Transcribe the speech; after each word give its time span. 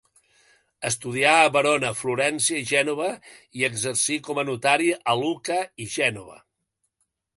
Estudià 0.87 1.33
a 1.41 1.51
Verona, 1.57 1.91
Florència 1.99 2.61
i 2.61 2.65
Gènova 2.71 3.09
i 3.61 3.67
exercí 3.69 4.17
com 4.29 4.41
a 4.41 4.47
notari 4.51 4.89
a 5.15 5.19
Lucca 5.21 5.63
i 5.87 5.89
Gènova. 5.99 6.41